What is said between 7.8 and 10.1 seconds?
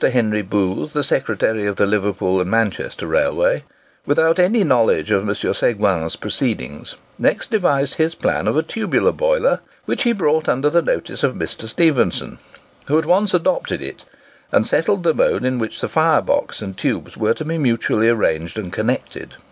his plan of a tubular boiler, which